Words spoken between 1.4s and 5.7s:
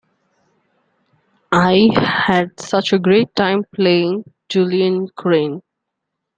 I had such a great time playing Julian Crane.